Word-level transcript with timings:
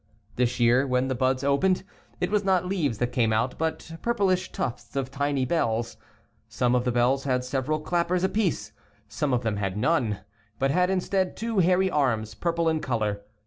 This 0.35 0.59
year, 0.59 0.87
when 0.87 1.09
the 1.09 1.13
buds 1.13 1.43
opened, 1.43 1.83
it 2.19 2.31
was 2.31 2.43
not 2.43 2.65
leaves 2.65 2.97
that 2.97 3.11
came 3.11 3.31
out, 3.31 3.59
but 3.59 3.91
purplish 4.01 4.51
tufts 4.51 4.95
of 4.95 5.11
tiny 5.11 5.45
bells 5.45 5.93
(Fig. 5.93 5.99
4). 5.99 6.05
Some 6.49 6.73
of 6.73 6.85
the 6.85 6.91
bells 6.91 7.25
had 7.25 7.43
several 7.45 7.79
clappers 7.79 8.23
apiece, 8.23 8.71
some 9.07 9.31
of 9.31 9.43
them 9.43 9.57
had 9.57 9.77
none, 9.77 10.21
but 10.57 10.71
had 10.71 10.89
instead 10.89 11.37
two 11.37 11.59
hairy 11.59 11.91
(i 11.91 11.95
arms, 11.95 12.33
purple 12.33 12.67
in 12.67 12.79
color. 12.79 13.21